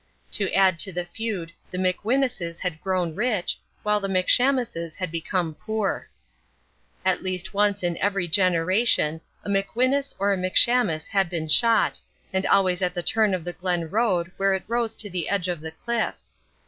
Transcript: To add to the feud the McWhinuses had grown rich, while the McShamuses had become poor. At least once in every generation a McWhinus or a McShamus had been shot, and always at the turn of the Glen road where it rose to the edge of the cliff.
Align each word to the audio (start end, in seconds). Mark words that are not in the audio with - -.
To 0.31 0.51
add 0.53 0.79
to 0.79 0.91
the 0.91 1.05
feud 1.05 1.51
the 1.69 1.77
McWhinuses 1.77 2.61
had 2.61 2.81
grown 2.81 3.13
rich, 3.13 3.59
while 3.83 3.99
the 3.99 4.07
McShamuses 4.07 4.95
had 4.95 5.11
become 5.11 5.53
poor. 5.53 6.09
At 7.05 7.21
least 7.21 7.53
once 7.53 7.83
in 7.83 7.95
every 7.99 8.27
generation 8.27 9.21
a 9.45 9.47
McWhinus 9.49 10.15
or 10.17 10.33
a 10.33 10.37
McShamus 10.37 11.05
had 11.09 11.29
been 11.29 11.47
shot, 11.47 12.01
and 12.33 12.47
always 12.47 12.81
at 12.81 12.95
the 12.95 13.03
turn 13.03 13.35
of 13.35 13.43
the 13.43 13.53
Glen 13.53 13.91
road 13.91 14.31
where 14.37 14.55
it 14.55 14.63
rose 14.67 14.95
to 14.95 15.09
the 15.11 15.29
edge 15.29 15.47
of 15.47 15.61
the 15.61 15.69
cliff. 15.69 16.15